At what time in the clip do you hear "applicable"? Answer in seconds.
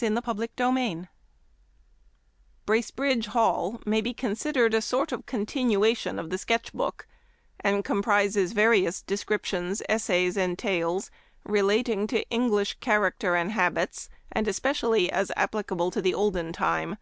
15.36-15.90